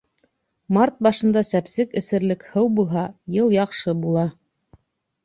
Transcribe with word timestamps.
Март 0.77 0.95
башында 1.07 1.43
сәпсек 1.49 1.93
эсерлек 2.01 2.45
һыу 2.55 2.71
булһа, 2.79 3.05
йыл 3.37 3.53
яҡшы 3.57 3.95
була. 4.07 4.25